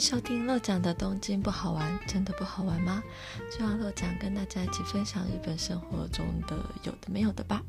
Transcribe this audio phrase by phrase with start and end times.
[0.00, 3.02] 收听乐讲的东京不好玩，真的不好玩吗？
[3.52, 7.62] 就让乐讲跟大家一起分享日本生活中的有的没有的吧。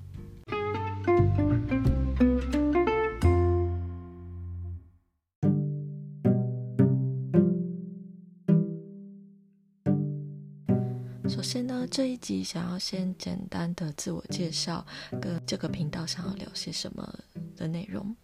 [11.28, 14.86] 首先呢，这一集想要先简单的自我介绍，
[15.22, 17.14] 跟这个频道想要聊些什么
[17.58, 18.16] 的内容。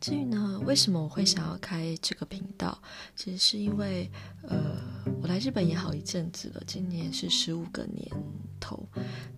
[0.00, 2.80] 至于呢，为什么我会想要开这个频道？
[3.14, 4.10] 其实是因为，
[4.48, 4.78] 呃，
[5.20, 8.10] 我来日本也好一阵子了，今年是十五个年
[8.58, 8.88] 头。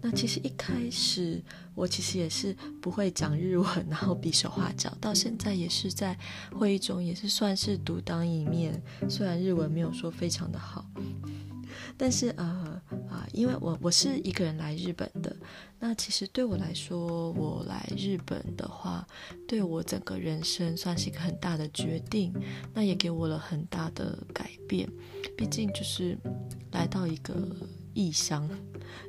[0.01, 1.43] 那其实一开始
[1.75, 6.17] 我其实也是不会讲日文，然后比手画脚，到现在也是在
[6.53, 10.87] 会议中也是算是独当一面，虽然日文没有说非常的好。
[11.97, 15.35] 但是呃啊，因为我我是一个人来日本的，
[15.79, 19.07] 那其实对我来说，我来日本的话，
[19.47, 22.33] 对我整个人生算是一个很大的决定，
[22.75, 24.89] 那也给我了很大的改变。
[25.37, 26.19] 毕竟就是
[26.73, 27.35] 来到一个
[27.95, 28.49] 异乡，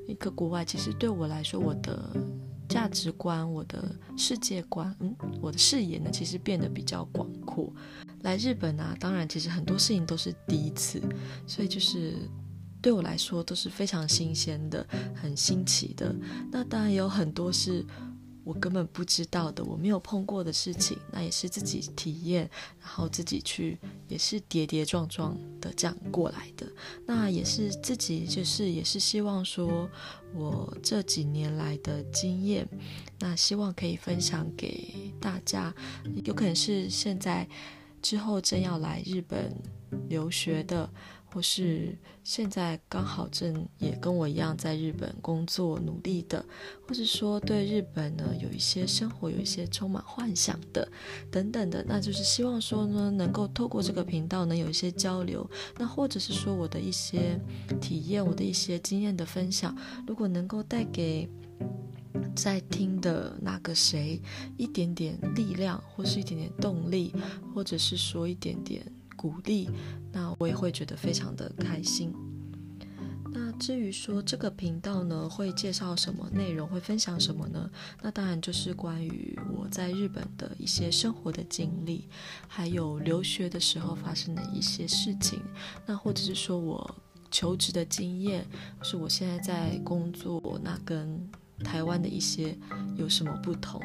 [0.07, 2.15] 一个国外，其实对我来说，我的
[2.69, 7.73] 价值观、我的世界观，嗯，我的视野呢，其实变得比较广阔。
[8.21, 11.01] 来日本啊，当然其实很多事情都是第一次，
[11.47, 12.15] 所以就是。
[12.83, 16.13] 对我来说都是非常新鲜的、很新奇的。
[16.51, 17.83] 那当然有很多是
[18.43, 22.41] 我根本不知道的、我没有碰过的事情，那也是自己体验，
[22.81, 26.67] 然后自己去，也是跌跌撞撞的这样过来的。
[27.05, 29.89] 那也是自己就是也是希望说，
[30.33, 32.67] 我这几年来的经验，
[33.17, 35.73] 那希望可以分享给大家。
[36.25, 37.47] 有可能是现在
[38.01, 39.55] 之后正要来日本
[40.09, 40.89] 留学的。
[41.33, 46.45] 或是现在刚好正也跟我一样在日本工作努力的，
[46.87, 50.87] 或者说对日本呢有一些生活有一些充满幻想的
[51.31, 57.39] 等等的，那就是希望说呢能够透过这个频道能有一些交流，那或者是说我的一些
[57.81, 61.27] 体验，我的一些经验的分享，如果能够带给
[62.35, 64.21] 在听的那个谁
[64.55, 67.11] 一点点力量，或是一点点动力，
[67.53, 68.85] 或者是说一点点。
[69.15, 69.69] 鼓励，
[70.11, 72.13] 那我也会觉得非常的开心。
[73.35, 77.67] 那至于说这个频道呢，会介绍什么内容，会分享什么呢？
[78.01, 82.07] 那当然就是关于我在日本的一些生活的经历，
[82.47, 85.41] 还有留学的时候发生的一些事情。
[85.87, 86.95] 那或者是说我
[87.31, 88.45] 求职的经验，
[88.83, 91.27] 是我现在在工作，那跟
[91.63, 92.55] 台湾的一些
[92.95, 93.81] 有什么不同？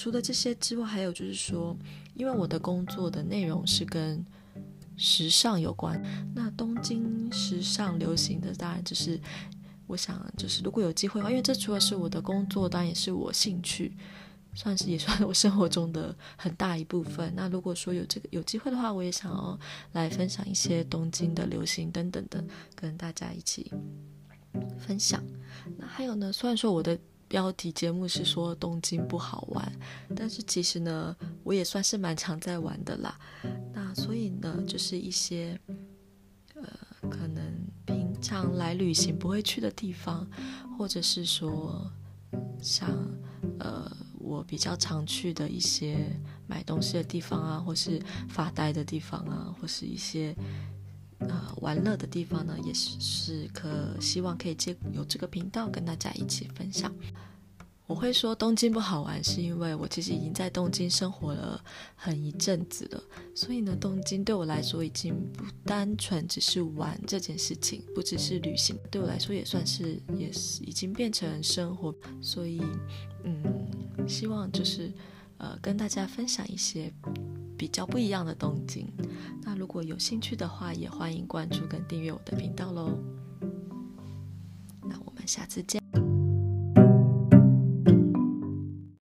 [0.00, 1.76] 除了这些之外，还有就是说。
[2.14, 4.22] 因为我的工作的内容是跟
[4.96, 6.02] 时尚有关，
[6.34, 9.18] 那东京时尚流行的当然就是，
[9.86, 13.96] 我想就是如果有机会的话，因为这除了是我的工作，当然也是我兴趣，
[14.54, 17.32] 算是也算我生活中的很大一部分。
[17.34, 19.58] 那如果说有这个有机会的话，我也想要
[19.92, 22.44] 来分享一些东京的流行等等的，
[22.74, 23.72] 跟大家一起
[24.76, 25.24] 分享。
[25.78, 26.98] 那还有呢，虽然说我的。
[27.30, 29.72] 标题节目是说东京不好玩，
[30.16, 33.16] 但是其实呢，我也算是蛮常在玩的啦。
[33.72, 35.56] 那所以呢，就是一些
[36.56, 36.68] 呃，
[37.08, 37.40] 可能
[37.86, 40.28] 平常来旅行不会去的地方，
[40.76, 41.88] 或者是说
[42.60, 42.90] 像
[43.60, 43.88] 呃
[44.18, 46.04] 我比较常去的一些
[46.48, 50.34] 买东西的地方啊，或是发呆的地方啊，或是一些。
[51.20, 53.68] 呃，玩乐的地方呢，也是是可
[54.00, 56.92] 希望可以借有这个频道跟大家一起分享。
[57.86, 61.60] 我会说东京不好玩，是因为我其实已经在东京生活了
[61.96, 63.02] 很一阵子了，
[63.34, 71.92] 所以呢，东京对我来说已经不单纯只是玩这件事情，不只是旅行，对我来说也算是也是已经变成生活。
[72.22, 72.62] 所以，
[73.24, 73.42] 嗯，
[74.08, 74.92] 希望就是
[75.38, 76.92] 呃跟大家分享一些。
[77.60, 78.90] 比较不一样的东京，
[79.42, 82.98] 那如果有兴趣的话，也欢迎关注跟订阅我的频道喽。
[84.82, 85.99] 那我们下次见。